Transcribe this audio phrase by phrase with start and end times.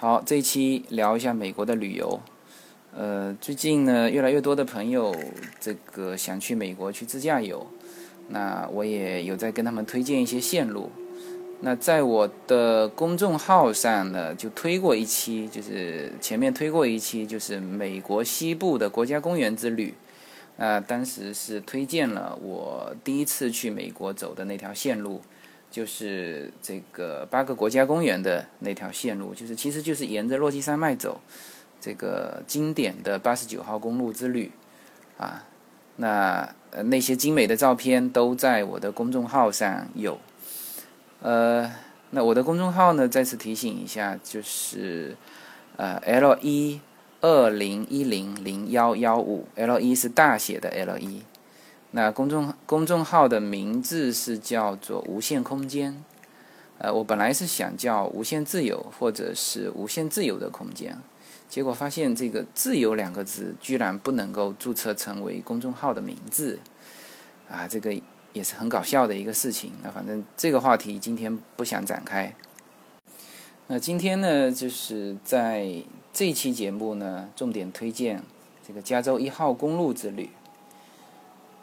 [0.00, 2.20] 好，这一期聊一下美国的旅游。
[2.96, 5.12] 呃，最近呢，越来越多的朋友
[5.58, 7.66] 这个想去美国去自驾游，
[8.28, 10.92] 那我也有在跟他们推荐一些线路。
[11.62, 19.92] 那在我的公众号上呢，就推过一期，就是前面推过一期，就是美国西部的国家公园之旅。
[20.56, 25.20] 啊，当时是推荐了我第一次去美国走的那条线路。
[25.70, 31.20] 就是这个八个国家公园的那条线路，就是其实就是沿着落基山脉走，
[31.80, 34.50] 这个经典的八十九号公路之旅，
[35.18, 35.44] 啊，
[35.96, 40.18] 那那些精美的照片都在我的公众号上有，
[41.20, 41.70] 呃，
[42.10, 45.16] 那我的公众号呢，再次提醒一下，就是
[45.76, 46.80] 呃 L 一
[47.20, 51.22] 二零一零零幺幺五，L 一是大写的 L 一。
[51.98, 56.00] 那公众公众号的名字是叫做“无限空间”，
[56.78, 60.96] 呃，我本来是想叫“无限自由”或者是“无限自由的空间”，
[61.50, 66.60] 结果发现这个“自由”两个字居然不能够注册成为公众号的名字，
[67.50, 67.92] 啊，这个
[68.32, 69.72] 也是很搞笑的一个事情。
[69.82, 72.32] 那反正这个话题今天不想展开。
[73.66, 75.82] 那今天呢，就是在
[76.12, 78.22] 这期节目呢，重点推荐
[78.64, 80.30] 这个加州一号公路之旅。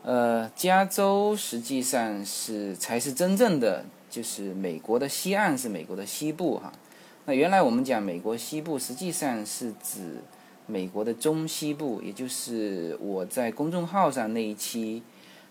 [0.06, 6.72] 呃，加州实际上是才是真正的，就是美国的西岸是美国的西部哈。
[7.26, 10.18] 那原来我们讲美国西部，实际上是指
[10.68, 15.02] 美国的中西部，也就是我在公众号上那一期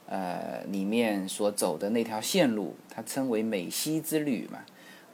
[0.07, 4.61] 呃里面所走的那条线路，它称为美西之旅嘛。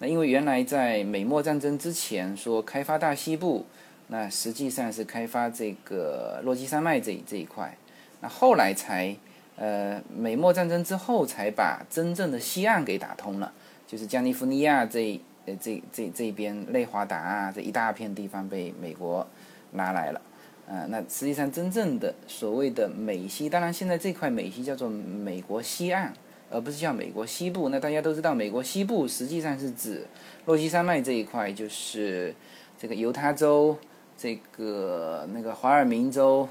[0.01, 3.65] 那因为原来在美墨战争之前说开发大西部，
[4.09, 7.75] 那实际上是开发这个落基山脉这这一块，
[8.21, 9.17] 那后来才。
[9.61, 13.53] 呃，美墨战争之后才把真正的西岸给打通了，
[13.87, 19.27] 就是加利福尼亚这呃这这这边内华达啊这一大片地方被美国
[19.73, 20.21] 拿来了。
[20.67, 26.11] 呃，那实际上真正的所谓的美西，当然现在这块美西叫做美国西岸，
[26.51, 27.69] 而不是叫美国西部。
[27.69, 30.07] 那大家都知道，美国西部实际上是指
[30.47, 32.35] 洛基山脉这一块，就是
[32.79, 33.77] 这个犹他州、
[34.17, 36.49] 这个那个华尔明州、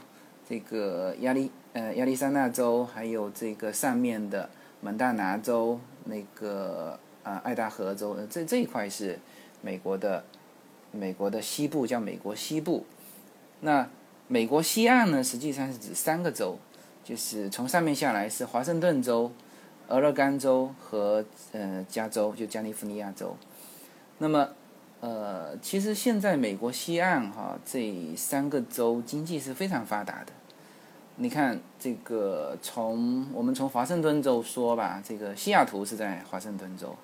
[0.50, 1.52] 这个亚利。
[1.72, 4.50] 呃，亚利桑那州还有这个上面的
[4.82, 9.20] 蒙大拿州，那个啊，爱达荷州，这这一块是
[9.62, 10.26] 美国的
[10.92, 12.88] 美国的西部，叫美国西部。
[13.62, 13.88] 那
[14.28, 16.58] 美国西岸呢，实际上是指三个州，
[17.04, 19.32] 就是从上面下来是华盛顿州、
[19.88, 23.38] 俄勒冈州和呃加州，就加利福尼亚州。
[24.18, 24.50] 那么
[25.02, 30.34] 呃，其实现在美国西岸哈这三个州经济是非常发达的。
[31.22, 36.96] 你看这个，从我们从华盛顿州说吧，这个西雅图是在华盛顿州，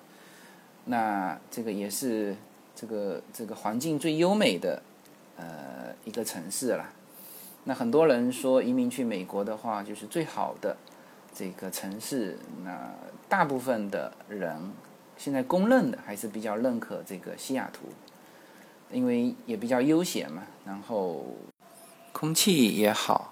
[0.86, 2.34] 那这个也是
[2.74, 4.82] 这个这个环境最优美的
[5.36, 6.88] 呃一个城市了。
[7.64, 10.74] 那很多人说移民去美国的话，就是最好的
[11.34, 12.38] 这个城市。
[12.64, 12.90] 那
[13.28, 14.58] 大部分的人
[15.18, 17.88] 现在公认的还是比较认可这个西雅图，
[18.90, 21.26] 因为也比较悠闲嘛，然后
[22.12, 23.25] 空气也好。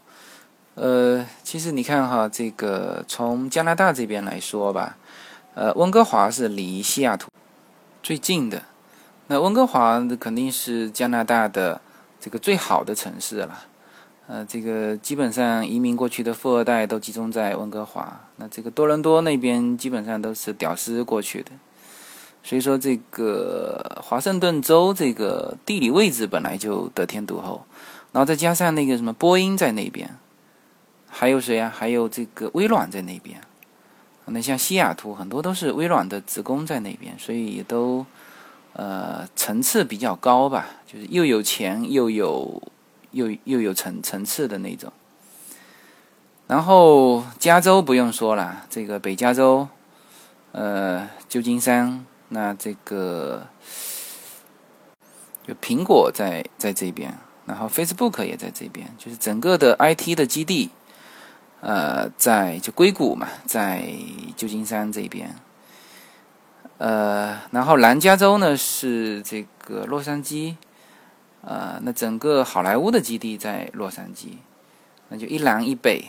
[0.75, 4.97] 呃，其实你看哈，这个从加拿大这边来说吧，
[5.55, 7.29] 呃，温哥华是离西雅图
[8.03, 8.63] 最近的。
[9.29, 11.81] 那温哥华肯定是加拿大的
[12.19, 13.65] 这个最好的城市了。
[14.27, 18.23] 呃，这个基本上移民过去的富二代都集中在温哥华。
[18.37, 21.53] 那这个多伦多那边基本上都是屌丝过去的。
[22.43, 27.65] 所以说，这个华盛顿州这个地理位置本来就得天独厚，
[28.13, 30.11] 然后再加上那个什么波音在那边。
[31.17, 31.73] 还有谁啊？
[31.73, 33.41] 还有这个微软在那边。
[34.27, 38.05] 那像西雅图很多都是微软的职工在那边，所以也都
[38.73, 42.61] 呃层次比较高吧，就是又有钱又有
[43.13, 44.93] 又又有层层次的那种。
[46.49, 49.69] 然后加州不用说了，这个北加州，
[50.51, 53.47] 呃，旧金山，那这个
[55.47, 60.71] 就苹果在在这边，然后 Facebook 也在这边，就是整个的 IT 的基地。
[61.67, 63.89] 呃，在就硅谷嘛，在
[64.37, 65.35] 旧金山这边。
[66.77, 70.57] 呃，然后南加州呢是这个洛杉矶，
[71.41, 74.37] 呃，那整个好莱坞的基地在洛杉矶，
[75.09, 76.05] 那就一南一北，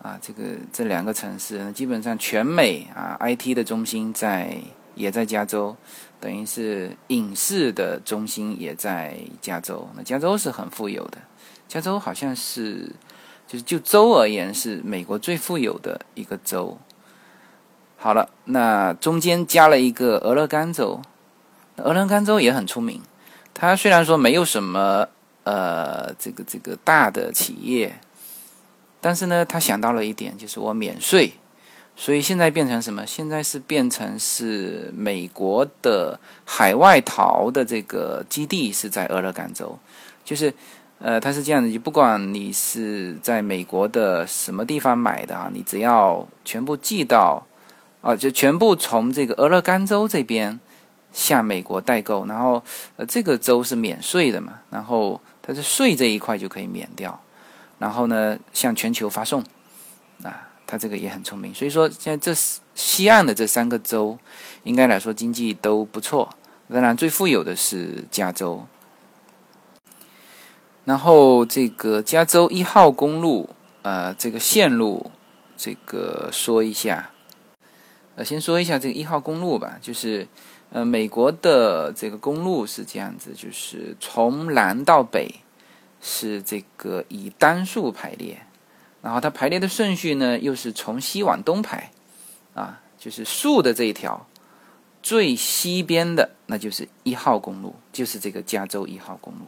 [0.00, 0.42] 啊，这个
[0.72, 4.56] 这两个城市基本上全美啊 IT 的中心在
[4.94, 5.76] 也在加州，
[6.20, 9.88] 等于是影视的中心也在加州。
[9.96, 11.18] 那加州是很富有的，
[11.66, 12.92] 加州好像是。
[13.46, 16.78] 就是就州而言，是美国最富有的一个州。
[17.96, 21.00] 好了，那中间加了一个俄勒冈州，
[21.76, 23.00] 俄勒冈州也很出名。
[23.54, 25.08] 它虽然说没有什么
[25.44, 27.98] 呃这个这个大的企业，
[29.00, 31.32] 但是呢，他想到了一点，就是我免税，
[31.96, 33.06] 所以现在变成什么？
[33.06, 39.78] 现在是变成是美国的海外淘的这个基地是在俄勒冈州，
[40.22, 40.52] 就是
[40.98, 47.46] 呃，它是这样的，就不管你是在美国的什么地方买的啊，你只要全部寄到
[48.00, 50.58] 啊，就全部从这个俄勒冈州这边。
[51.12, 52.62] 向美国代购，然后
[52.96, 57.18] 呃，这个州是免税的嘛，然后它的税这一块就可以免掉，
[57.78, 59.42] 然后呢，向全球发送，
[60.22, 61.54] 啊，它这个也很聪明。
[61.54, 62.38] 所以说，现在这
[62.74, 64.18] 西岸的这三个州，
[64.64, 66.28] 应该来说经济都不错。
[66.70, 68.66] 当然，最富有的是加州。
[70.86, 73.50] 然后这个加州一号公路，
[73.82, 75.10] 呃，这个线路，
[75.58, 77.10] 这个说一下，
[78.14, 80.26] 呃，先说一下这个一号公路吧，就是。
[80.70, 85.32] 呃，美国的这个公路是这样子，就是从南到北
[86.00, 88.42] 是这个以单数排列，
[89.00, 91.92] 然后它排列的顺序呢又是从西往东排，
[92.52, 94.26] 啊，就是竖的这一条
[95.04, 99.46] 最西边的那就是一号公路，就是这个加州一号公路。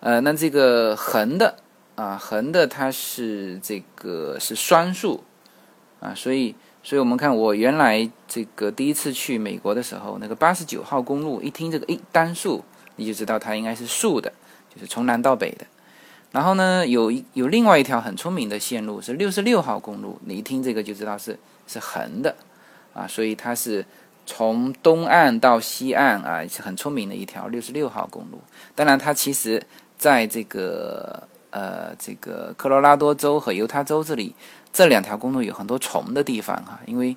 [0.00, 1.56] 呃，那这个横的
[1.94, 5.22] 啊，横的它是这个是双数
[6.00, 6.54] 啊，所以。
[6.82, 12.64] 所以我们看，我原来这个第一次去美国的时候，那个八十九号公路，一听这个一单数，
[12.96, 14.32] 你就知道它应该是竖的，
[14.74, 15.66] 就是从南到北的。
[16.32, 22.34] 然后呢，有一有另外一条很出名的线路是六十六号公路，你一听这个就知道是是横的，
[22.94, 23.84] 啊，所以它是
[24.24, 28.40] 从东岸到西岸啊，是很出名的一条六十六号公路。
[28.74, 29.62] 当然，它其实
[30.00, 34.34] 在这个呃这个科罗拉多州和犹他州这里。
[34.72, 37.16] 这两条公路有很多重的地方哈，因为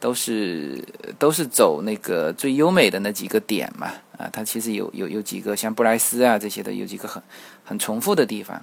[0.00, 0.84] 都是
[1.16, 3.86] 都是走那个最优美的那几个点嘛
[4.18, 7.22] 啊，它其实有有有几个像布莱斯啊这些的，有几个很
[7.62, 8.60] 很重复的地方。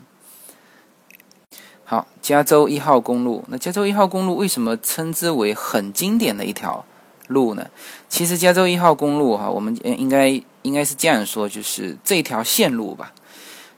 [1.86, 6.84] 好，加州一号公路，那加州一号公路为什么称之为很经典的一条
[7.28, 7.66] 路呢？
[8.10, 10.28] 其实加州一号公路哈，我们应该
[10.64, 13.14] 应该是这样说，就是这条线路吧。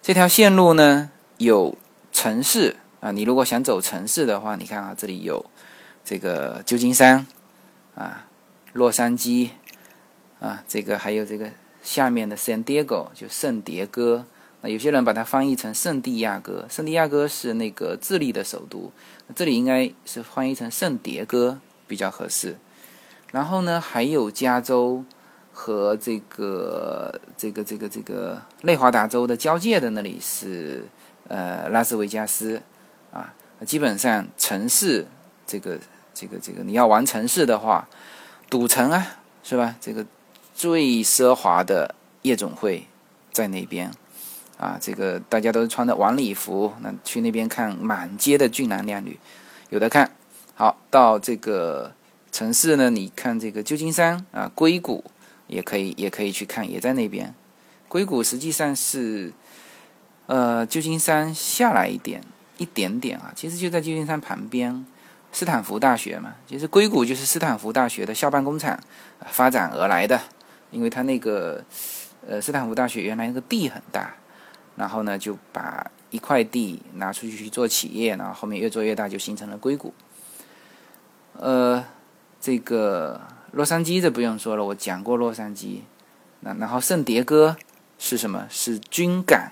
[0.07, 1.77] 这条线路呢有
[2.13, 2.77] 城市。
[3.01, 5.45] 啊，你如果想走城市的话，你看啊，这里有
[6.05, 7.27] 这个旧金山
[7.93, 8.25] 啊，
[8.71, 9.49] 洛杉矶
[10.39, 11.51] 啊，这个还有这个
[11.83, 14.25] 下面的 San Diego 就圣迭戈。
[14.61, 18.93] 那有些人把它翻译成圣地亚哥，圣地亚哥是那个智利的首都，
[19.35, 22.55] 这里应该是翻译成圣迭戈比较合适。
[23.33, 25.03] 然后呢，还有加州
[25.59, 30.85] 和这个这个这个这个内华达州的交界的那里是
[31.27, 32.61] 呃拉斯维加斯。
[33.11, 33.33] 啊，
[33.65, 35.07] 基本上城市
[35.47, 35.79] 这个
[36.13, 37.89] 这个这个，你要玩城市的话，
[38.51, 39.75] 赌城啊，是吧？
[39.81, 40.05] 这个
[40.53, 42.85] 最奢华的夜总会
[43.31, 43.91] 在那边
[44.59, 49.19] 啊，这个大家都穿的晚礼服，那去那边看满街的俊男靓女，
[49.69, 50.11] 有的看。
[50.53, 51.93] 好，到这个
[52.31, 55.03] 城市呢，你看这个旧金山啊，硅谷
[55.47, 57.33] 也可以，也可以去看，也在那边。
[57.87, 59.33] 硅谷实际上是
[60.27, 62.21] 呃旧金山下来一点。
[62.59, 64.83] 一点点啊，其实就在旧金山旁边，
[65.31, 68.79] 斯坦福大学嘛，其实硅谷就是斯坦福大学的校办工厂
[69.27, 70.19] 发展而来的，
[70.71, 71.63] 因为它那个
[72.27, 74.11] 呃斯坦福大学原来那个地很大，
[74.75, 79.93] 然后呢就把一块地拿出去去做企业，然后后面越做越大，就形成了硅谷。
[81.33, 81.85] 呃，
[82.41, 83.21] 这个
[83.57, 85.79] 洛杉矶这不用说了，我讲过洛杉矶，
[86.41, 87.57] 那然后圣迭戈
[87.97, 88.45] 是什么？
[88.51, 89.51] 是军港。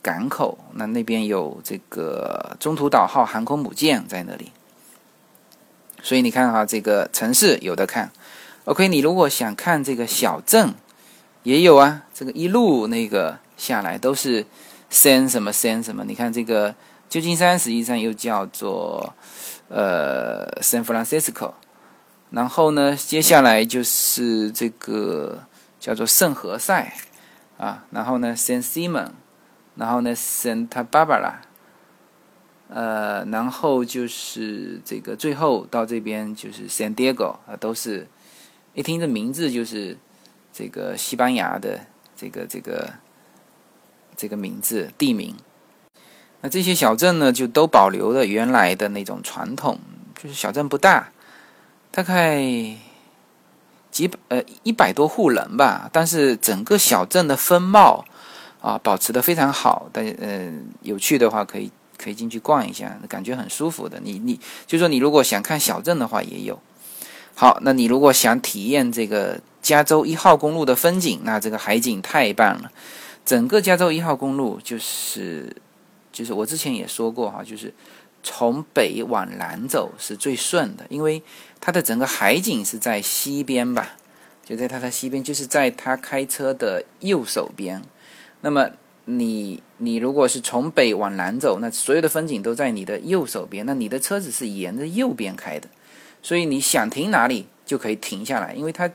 [0.00, 4.52] 港口，那那边有这个中途岛号航空母舰在那里，
[6.02, 8.10] 所以你看哈，这个城市有的看。
[8.64, 10.74] OK，你如果想看这个小镇，
[11.42, 12.04] 也有啊。
[12.14, 14.46] 这个一路那个下来都是
[14.90, 16.74] San 什么 San 什么，你看这个
[17.08, 19.14] 旧金山实际上又叫做
[19.68, 21.52] 呃 San Francisco，
[22.30, 25.44] 然后呢，接下来就是这个
[25.80, 26.92] 叫做圣何塞
[27.56, 29.10] 啊，然后呢 San Simon。
[29.78, 31.34] 然后呢，Santa Barbara，
[32.68, 38.08] 呃，然后就是这个最后到这边就是 San Diego 啊，都是
[38.74, 39.96] 一听这名字就是
[40.52, 42.92] 这个西班牙的这个这个
[44.16, 45.36] 这个名字地名。
[46.40, 49.78] 那这些小镇呢，就都保留了原来的那种传统，
[50.20, 51.12] 就是小镇不大，
[51.98, 52.40] 大概
[53.90, 58.04] 几百呃一百多户人吧，但是整个小镇的风貌。
[58.60, 63.98] 啊，保持的非常好，大家嗯，有趣的话可以可以进去逛一下，感觉很舒服的。
[64.00, 66.56] 你你就说你如果想看小镇的话也有。
[67.34, 72.70] 好，那你如果想体验这个加州一号公路的风景，那这个海景太棒了。
[73.24, 75.56] 整个加州一号公路就是，
[76.12, 77.72] 就是我之前也说过哈，就是
[78.30, 81.22] 从北往南走是最顺的，因为
[81.60, 83.96] 它的整个海景是在西边吧，
[84.44, 87.80] 就在它的西边，就是在他开车的右手边。
[88.42, 88.68] 那么
[89.06, 95.66] 你你如果是从北往南走，那所有的风景都在你的右手边，那你的车子是沿着右边开的，
[96.22, 98.90] 所以你想停哪里就可以停下来，因为它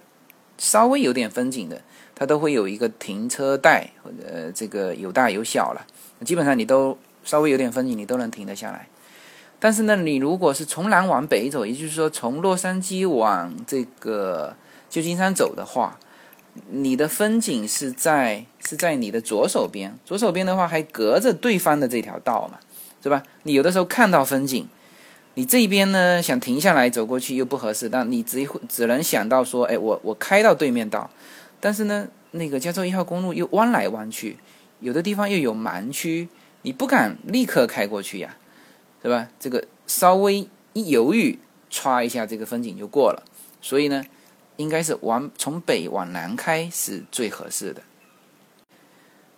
[0.60, 1.82] 稍微有点风景的。
[2.16, 5.84] 它都会有一个停车带，或者这个有大有小了，
[6.24, 8.88] 基本上你都稍微有点风景，你都能停得下来。
[9.64, 14.54] 但是呢，你如果是从南往北走，也就是说从洛杉矶往这个
[14.90, 15.98] 旧金山走的话，
[16.70, 22.60] 你的风景是在是在你的左手边，左手边的话还隔着对方的这条道嘛，
[23.02, 23.24] 是吧？
[23.44, 24.68] 你有的时候看到风景，
[25.36, 31.10] 你这边呢想停下来走过去又不合适，但你只只能想到说，哎，我我开到对面道。
[31.62, 34.36] 但是呢，那个加州一号公路又弯来弯去，
[34.82, 36.28] 有的地方又有盲区，
[36.64, 38.36] 你不敢立刻开过去呀，
[39.04, 39.28] 对吧？
[39.40, 41.38] 这个稍微一犹豫，
[41.70, 43.22] 歘一下，这个风景就过了。
[43.62, 44.04] 所以呢，
[44.56, 47.84] 应该是往从北往南开是最合适的。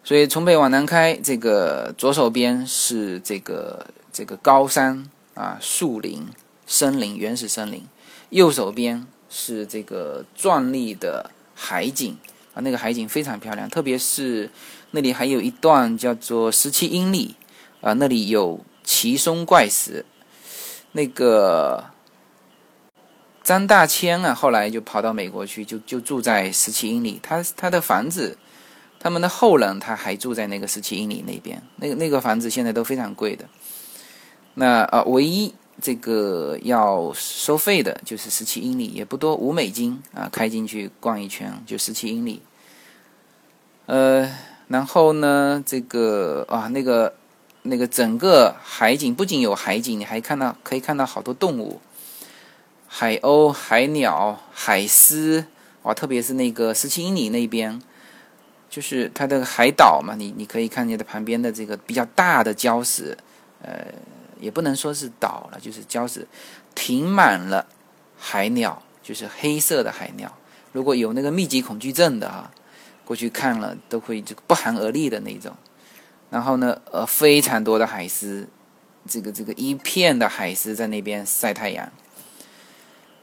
[0.04, 6.28] 所以从北往南开，这个左手边是这个这个高山啊，树林、
[6.66, 7.82] 森林、原始森林；
[8.30, 11.32] 右手边是这个壮丽的。
[11.58, 12.18] 海景
[12.54, 14.50] 啊，那个海景非常漂亮，特别是
[14.92, 17.34] 那里还有一段叫做十七英里
[17.80, 20.06] 啊，那里有奇松怪石。
[20.94, 21.84] 那个
[23.44, 27.20] 张大千啊，后来就跑到美国去，就就住在十七英里。
[27.22, 28.38] 他他的房子，
[28.98, 31.62] 他们的后人他还住在那个十七英里那边。
[31.76, 33.44] 那个那个房子现在都非常贵的。
[34.54, 35.54] 那啊，唯一。
[35.82, 42.42] 这个要收费的，就是十七英里，也不多，五美金啊，开进去逛一圈就十七英里。
[43.86, 44.34] 呃，
[44.70, 47.14] 然后呢，这个啊，那个
[47.66, 51.82] 那个整个海景不仅有海景，你还看到可以看到好多动物，
[52.88, 55.46] 海鸥、海鸟、海狮，
[55.84, 57.82] 哇，特别是那个十七英里那边，
[58.70, 63.18] 就是它的海岛嘛，你你可以看见的旁边的这个比较大的礁石，
[63.62, 63.86] 呃。
[64.38, 66.28] 也不能说是岛了，就是礁石
[66.76, 67.66] 停满了
[68.20, 70.32] 海鸟，就是黑色的海鸟。
[70.74, 72.52] 如果有那个密集恐惧症的啊，
[73.06, 75.56] 过去看了都会就不寒而栗的那种。
[76.36, 78.46] 然后呢，呃，非常多的海狮，
[79.08, 81.90] 这个这个一片的海狮在那边晒太阳。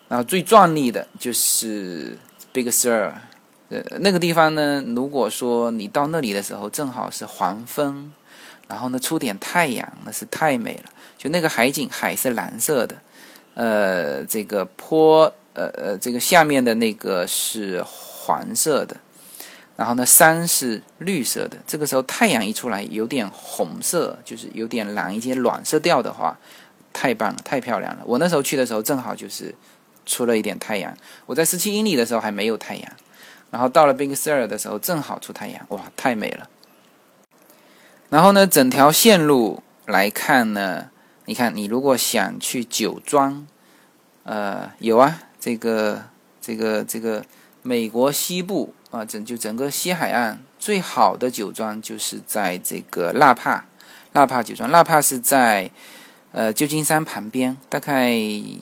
[0.08, 2.16] 然后最壮丽的就是
[2.54, 3.12] Big Sur，
[3.68, 8.10] 呃，那个地方呢，如果说你到那里的时候正好是黄昏。
[8.66, 10.90] 然后呢，出点太阳，那是太美了。
[11.18, 12.96] 就那个海景，海是蓝色的，
[13.52, 18.96] 呃，这个坡，呃呃，这个下面的那个是黄色的，
[19.76, 21.56] 然后呢，山是绿色的。
[21.66, 26.38] 这个时候太阳一出来，有点红色，就是有点蓝一些暖色调的话，
[26.92, 28.02] 太棒了，太漂亮了。
[28.04, 29.54] 我那时候去的时候，正好就是
[30.04, 30.96] 出了一点太阳。
[31.26, 32.92] 我在十七英里的时候还没有太阳，
[33.50, 36.48] 然后到了 Big Sur 的时候，正好出太阳，哇，太美了。
[38.10, 40.90] 然后呢，整条线路来看呢，
[41.24, 43.46] 你看，你如果想去酒庄，
[44.24, 46.04] 呃，有啊，这个
[46.42, 47.24] 这个这个
[47.62, 53.64] 美国西部啊，整就整个西海岸最好的酒庄就是在这个纳帕，
[54.12, 55.68] 纳帕酒庄，纳帕是在
[56.30, 58.14] 呃旧金山旁边，大概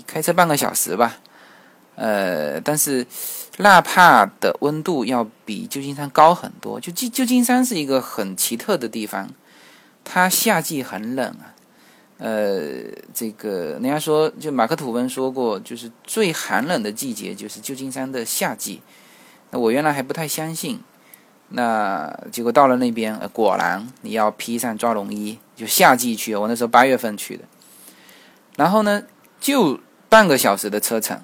[0.07, 1.19] 开车半个小时吧，
[1.97, 3.07] 呃，但是。
[3.59, 6.81] 纳帕的温度要比旧金山高很多。
[6.81, 9.29] 就旧旧金山是一个很奇特的地方，
[10.03, 11.53] 它夏季很冷啊。
[12.17, 12.71] 呃，
[13.13, 18.81] 这个人家说，就马克吐温说过，就是最寒冷的季节就是旧金山的夏季。
[19.51, 20.81] 那我原来还不太相信，
[21.49, 26.35] 那结果到了那边，果然你要披上抓绒衣，就夏季去。
[26.35, 27.45] 我那时候八月份去的，
[28.57, 29.03] 然后呢，
[29.41, 31.21] 就半个小时的车程。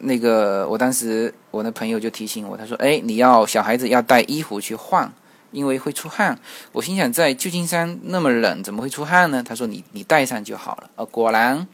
[0.00, 5.12] 那个，我当时我那朋友就提醒我，他说：“哎，你要小孩子要带衣服去换，
[5.50, 6.38] 因为会出汗。”
[6.70, 9.42] 我心想，在旧金山那么冷，怎么会出汗呢？
[9.42, 11.66] 他说：“你你带上就好了。”呃，果然，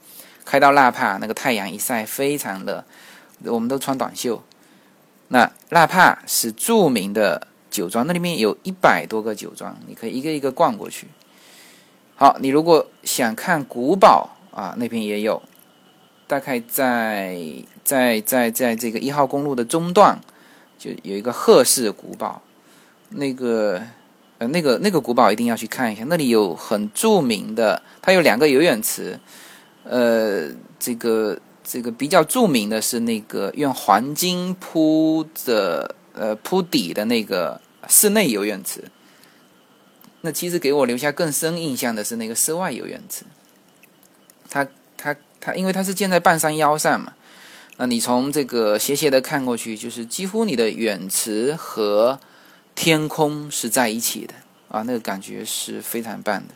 [0.46, 2.82] 开到纳帕，那个太阳一晒，非常热，
[3.44, 4.42] 我们都穿短袖。
[5.34, 11.08] 那纳帕是著名的酒庄，那里面有一百多个酒庄，你可以一个一个逛过去。
[12.14, 15.42] 好，你如果想看古堡啊，那边也有。
[16.28, 17.36] 大概在
[17.82, 20.20] 在在在这个一号公路的中段，
[20.78, 22.40] 就有一个赫氏古堡，
[23.08, 23.82] 那个
[24.38, 29.18] 呃那个那个古堡一定要去看一下，那里有很著名的，它有两个游泳池，
[29.82, 30.48] 呃，
[30.78, 38.84] 这个这个比较著名的是那个用黄金铺的呃铺底的那个室内游泳池。
[40.20, 43.24] 那其实给我留下更深印象的是那个室外游泳池。
[44.48, 44.66] 它
[44.96, 47.14] 它它，因为它是建在半山腰上嘛，
[47.78, 52.20] 那你从这个斜斜的看过去，就是几乎你的泳池和
[52.74, 54.34] 天空是在一起的
[54.68, 56.54] 啊，那个感觉是非常棒的。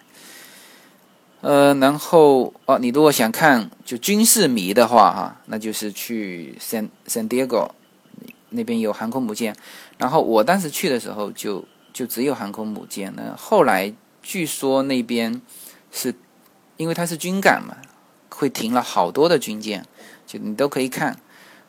[1.40, 7.70] 呃，然后哦，你如果想看就军事迷的话哈，那就是去 San San Diego
[8.50, 9.54] 那边有航空母舰。
[9.98, 13.12] 然后我当时去的时候就就只有航空母舰。
[13.16, 15.40] 那后来据说那边
[15.92, 16.12] 是
[16.76, 17.76] 因为它是军港嘛，
[18.30, 19.84] 会停了好多的军舰，
[20.26, 21.16] 就你都可以看。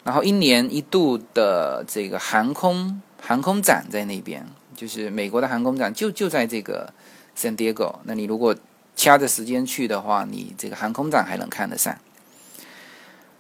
[0.04, 6.92] 然后一年一度的这个航空航空展在那边，就是美国的航空展就就在这个
[7.38, 7.98] San Diego。
[8.06, 8.56] 那你如果
[9.00, 11.98] 掐着时间去的话，你这个航空展还能看得上。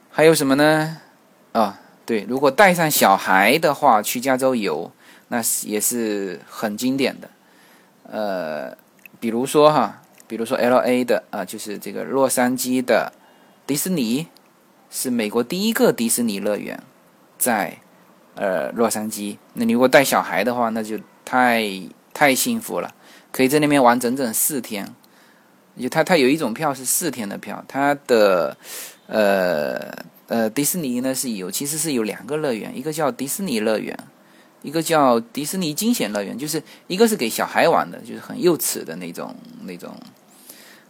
[0.09, 1.01] 还有什么呢？
[1.51, 4.89] 啊，对，如果带上小孩的话去加州游，
[5.27, 7.29] 那也是很经典的。
[8.03, 8.77] 呃，
[9.19, 13.11] 比如说哈，比如说 L A 的啊，就是这个洛杉矶的
[13.67, 14.27] 迪士尼，
[14.89, 16.81] 是美国第一个迪士尼乐园，
[17.37, 17.79] 在
[18.35, 19.35] 呃洛杉矶。
[19.55, 21.61] 那你如果带小孩的话，那就太
[22.13, 22.95] 太幸福了，
[23.33, 24.95] 可以在那边玩整整四天。
[25.81, 28.57] 就它，它有一种票是四天的票，它的，
[29.07, 29.91] 呃
[30.27, 33.97] 呃，迪士尼呢是有，其实是有两个乐园，一个叫迪士尼乐园，
[34.61, 39.33] 一个叫迪士尼惊险乐园，就是一个是给小孩玩的，就是很幼稚的那种
[39.63, 39.95] 那种，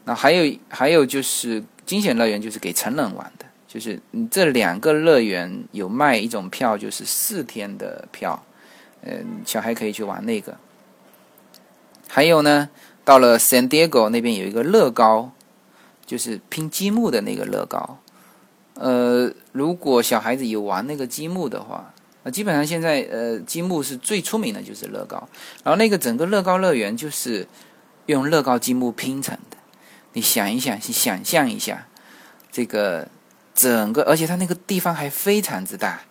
[0.06, 4.00] 那还有还有就是惊险乐园，就是给成人玩的，就是
[4.32, 8.44] 这两个乐园有卖一种票，就是四天的票，
[9.04, 10.58] 嗯，小孩可以去玩那个，
[12.08, 12.70] 还有呢。
[13.10, 15.32] 到了 San Diego 那边有一个乐高，
[16.06, 17.98] 就是拼积木的那个乐高。
[18.76, 25.28] 呃，如果小孩子有玩那个积木的话，那基本上现在呃积木是最出名的就是乐高。
[25.64, 27.48] 然后那个整个乐高乐园就是
[28.06, 29.58] 用乐高积木拼成的。
[30.14, 31.88] 你想一想，去想象一下，
[32.52, 33.08] 这个
[33.56, 36.02] 整个，而且它那个地方还非常之大，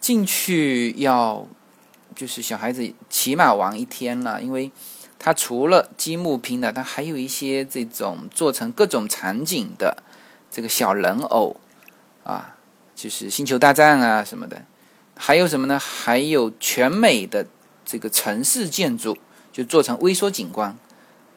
[0.00, 1.46] 进去要
[2.16, 4.72] 就是小孩子起码玩一天了，因为。
[5.24, 10.02] 它除了积木拼的，它还有一些这种做成各种场景的
[10.50, 11.56] 这个小人偶
[12.24, 12.56] 啊，
[12.96, 14.64] 就是星球大战啊什么的。
[15.14, 15.78] 还有什么呢？
[15.78, 17.46] 还有全美的
[17.84, 19.16] 这个城市建筑，
[19.52, 20.76] 就做成微缩景观，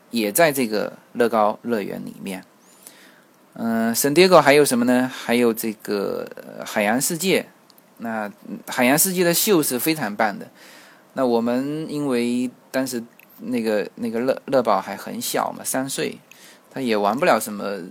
[0.09, 2.43] 也在这个乐高乐园里面。
[3.53, 5.07] 嗯，San Diego 还有什么呢？
[5.13, 6.27] 还有这个
[6.65, 7.45] 海洋世界。
[7.99, 8.31] 那
[8.65, 10.49] 海洋世界的秀是非常棒的。
[11.13, 13.03] 那我们因为当时。
[13.39, 16.19] 那个那个乐乐宝还很小嘛，三岁，
[16.71, 17.81] 他也玩不了什么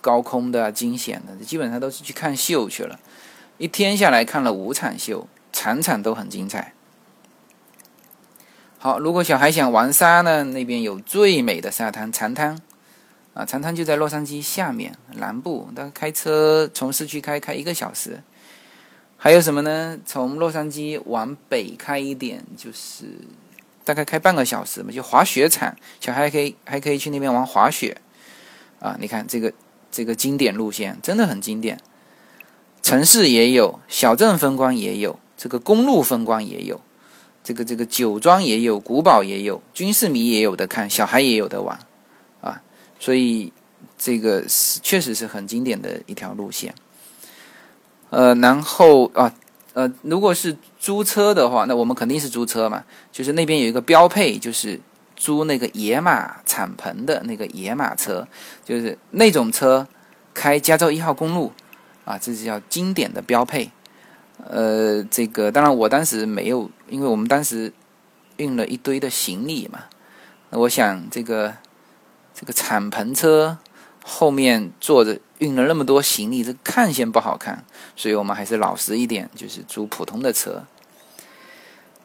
[0.00, 2.98] 高空的惊险的，基本上都是去看秀去了。
[3.58, 6.72] 一天下来看了五场秀，场场都很精彩。
[8.78, 12.56] 好，如果小孩想玩沙呢，那边有最美的沙滩长滩，
[13.34, 18.22] 啊，长滩就在洛杉矶下面南部，但开车从市区开开一个小时。
[19.16, 19.98] 还有什么呢？
[20.06, 23.04] 从洛杉矶往北开一点就是。
[23.84, 27.96] 大概开半个小时嘛，就滑雪场，小孩可以还可以去那边玩滑雪，
[28.78, 29.52] 啊，你看这个
[29.90, 31.80] 这个经典路线真的很经典，
[32.82, 36.80] 城市也有，小镇风光也有，这个公路风光也有，
[37.42, 41.78] 这个这个酒庄也有，古堡也有，军事迷也有的看，小孩也有的玩，
[42.40, 42.62] 啊，
[42.98, 43.52] 所以
[43.98, 46.74] 这个是确实是很经典的一条路线，
[48.10, 49.34] 呃，然后啊。
[49.72, 52.82] 呃，如果是租车的话，那我们肯定是租车嘛。
[53.12, 54.80] 就是那边有一个标配，就是
[55.14, 58.26] 租那个野马敞篷的那个野马车，
[58.64, 59.86] 就是那种车
[60.32, 61.52] 开加州一号公路
[62.06, 63.70] 啊，这是叫经典的标配。
[64.48, 67.70] 呃，这个当然我当时没有，因为我们当时
[68.38, 69.80] 运了一堆的行李嘛。
[70.48, 71.54] 我想这个
[72.34, 73.58] 这个敞篷车
[74.02, 75.20] 后面坐着。
[75.40, 77.64] 运了那么多行李，这看先不好看，
[77.96, 80.64] 所以我们还是老实一点，就是租普通的车。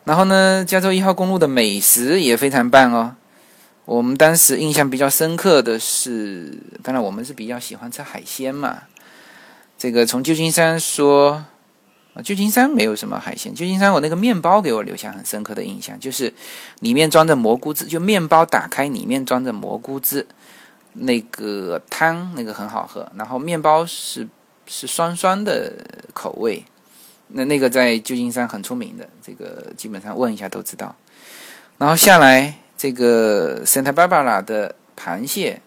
[0.04, 3.16] 然后呢，加州一号公路的美食也非常棒哦。
[3.86, 8.84] 我们当时印象比较深刻的是，当然我们是比较喜欢吃海鲜嘛。
[9.78, 11.46] 这个从旧金山说，
[12.14, 13.54] 啊，旧金山没有什么海鲜。
[13.54, 16.34] 旧金山我那个面包给我留下很深刻的印象，就是
[16.80, 20.26] 里面装着蘑菇汁，就面包打开里面装着蘑菇汁。
[20.96, 24.28] 那个汤那个很好喝，然后面包是
[24.66, 25.74] 是酸酸的
[26.14, 26.64] 口味，
[27.28, 30.96] 那那个在旧金山很出名的，这个基本上问一下都知道。
[31.78, 35.62] 然后下来这个 Santa Barbara 的螃蟹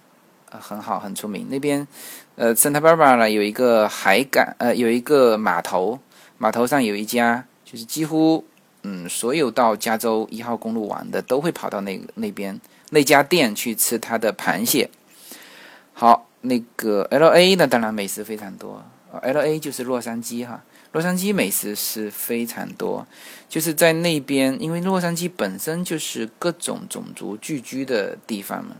[0.50, 1.46] 很好，很出名。
[1.50, 1.86] 那边，
[2.36, 5.98] 呃，Santa Barbara 有一个海港，呃，有一个码头，
[6.38, 8.44] 码头上有一家，就是几乎，
[8.82, 12.58] 嗯，所有到加州一号公路玩的都会跑到那那边
[12.90, 14.88] 那家店去吃它的螃蟹。
[16.00, 18.84] 好，那个 L A 呢，当然美食非常多
[19.20, 20.62] ，L A 就是洛杉矶哈。
[20.92, 23.04] 洛杉矶美食是非常多，
[23.48, 28.76] 就是在那边，因为洛杉矶本身就是各种种族聚居的地方嘛。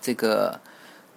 [0.00, 0.58] 这个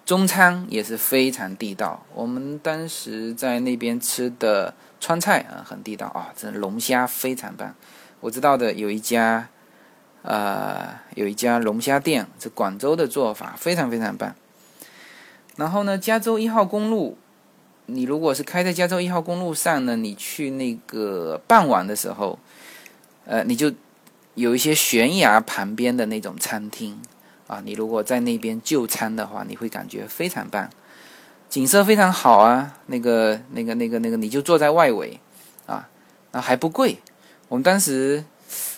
[0.05, 7.73] 中餐也是非常地道，我们当时在那边吃的川菜啊，很地道啊，这龙虾非常棒。
[8.19, 9.49] 我知道的有一家，
[10.21, 14.35] 呃，有一家龙虾店，这广州的做法非常非常棒。
[15.55, 17.17] 然后呢，加州一号公路。
[17.87, 22.39] 你如果是开在加州一号公路上呢，你去那个傍晚的时候，
[23.25, 23.71] 呃，你就
[24.33, 26.99] 有一些悬崖旁边的那种餐厅
[27.45, 30.67] 啊，你如果在那边就餐的话，你会感觉非常棒，
[31.47, 32.79] 景色非常好啊。
[32.87, 35.19] 那个、那个、那个、那个，你就坐在外围
[35.67, 35.87] 啊，
[36.31, 36.97] 那还不贵。
[37.49, 38.25] 我们当时，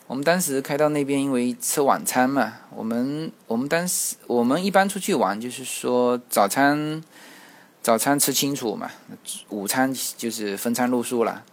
[0.07, 7.03] 我们当时开到那边，因为吃晚餐嘛，我们我们当时我们一般出去玩，就是说早餐。
[7.79, 8.91] 早餐吃清楚嘛，
[9.47, 11.45] 午餐就是分餐露宿了。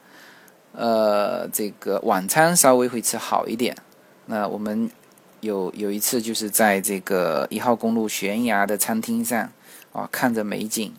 [0.72, 3.76] 呃，这个晚餐稍微会吃好一点。
[4.26, 4.90] 那我们
[5.38, 9.48] 有有一次就是在这个一号公路悬崖的餐厅上，
[9.92, 10.92] 啊，看着美景，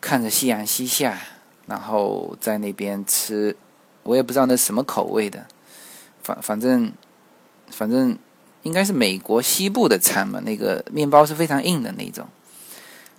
[0.00, 1.20] 看着夕阳西下，
[1.66, 3.56] 然后在那边吃，
[4.02, 5.46] 我也不知道那什么口味的，
[6.22, 6.92] 反反正
[7.70, 8.16] 反正
[8.62, 12.26] 应该是美国西部的餐嘛，那个面包是非常硬的那种。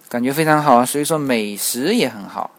[0.10, 2.52] 感觉非常好啊，所以说美食也很好。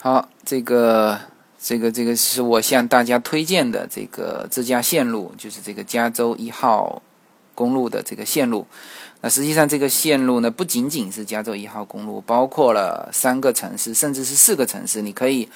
[0.00, 1.18] 好，这个
[1.60, 7.02] 这个这个是我向大家推荐的这个自驾线路，就是这个加州一号
[7.54, 8.66] 公路的这个线路。
[9.20, 15.02] 那实际上这个线路呢，不仅仅是加州一号公路，包括了三个城市，甚至是四个城市。
[15.02, 15.48] 你可以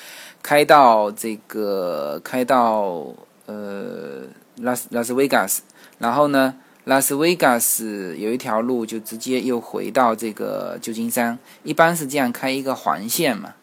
[0.43, 3.07] 开到这个开到
[3.47, 4.23] 呃
[4.57, 5.63] 拉斯拉斯维加斯，
[5.99, 6.55] 然后呢。
[6.87, 11.37] 拉斯维加斯有一条路，就直接又回到这个旧金山。
[11.65, 13.55] 一般是这样开一个环线嘛，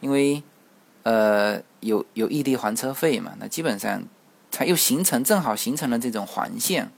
[0.00, 0.42] 因为
[1.04, 3.34] 呃有有异地还车费嘛。
[3.38, 4.02] 那基本上
[4.50, 6.90] 它又形成正好形成了这种环线，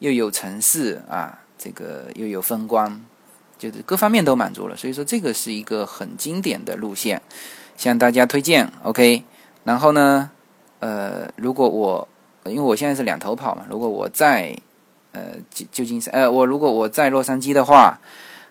[0.00, 3.00] 又有城市啊，这个又有风光，
[3.56, 4.76] 就是各方面都满足了。
[4.76, 7.22] 所以说这个是一个很经典的路线，
[7.78, 8.70] 向大家推荐。
[8.82, 9.24] OK，
[9.64, 10.30] 然后呢，
[10.80, 12.06] 呃，如果我
[12.44, 14.56] 因为我现在是两头跑嘛，如果我在
[15.12, 17.98] 呃，旧旧金山，呃，我如果我在洛杉矶的话，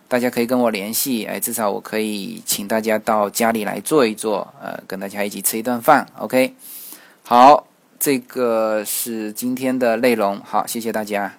[0.08, 6.56] 大家可以跟我联系，哎，至少我可以请大家到家里来坐一坐，呃，跟大家一起吃一顿饭，OK。
[7.24, 7.68] 好，
[8.00, 11.34] 这个是今天的内容，好，谢谢大家。